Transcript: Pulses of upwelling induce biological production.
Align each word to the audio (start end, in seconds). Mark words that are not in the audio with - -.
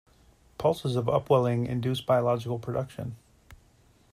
Pulses 0.57 0.95
of 0.95 1.07
upwelling 1.07 1.67
induce 1.67 2.01
biological 2.01 2.57
production. 2.57 3.17